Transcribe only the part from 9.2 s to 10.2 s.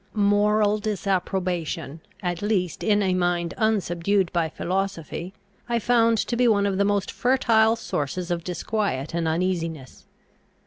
uneasiness.